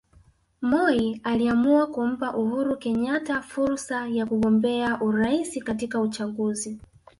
[0.61, 6.79] Moi aliamua kumpa Uhuru Kenyatta fursa ya kugombea urais katika uchaguzi